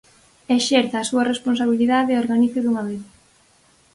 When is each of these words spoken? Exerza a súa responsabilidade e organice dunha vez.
Exerza 0.57 0.97
a 0.99 1.07
súa 1.09 1.27
responsabilidade 1.31 2.09
e 2.13 2.19
organice 2.23 2.59
dunha 2.61 2.83
vez. 2.89 3.03